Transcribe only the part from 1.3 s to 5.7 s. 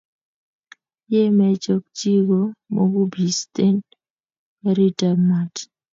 mechokchi ko mukubisten karitab maat